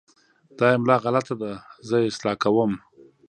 [0.57, 1.51] دا املا غلط ده،
[1.87, 2.71] زه یې اصلاح کوم.